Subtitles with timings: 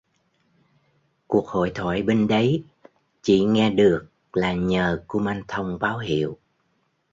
[1.27, 2.63] Cuộc hội thoại bên đấy
[3.21, 6.37] chị nghe được là nhờ Kumanthong báo hiệu